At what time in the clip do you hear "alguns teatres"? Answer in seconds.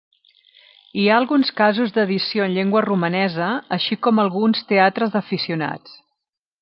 4.25-5.15